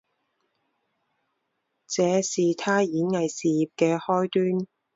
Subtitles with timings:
[1.85, 4.65] 这是她演艺事业的开端。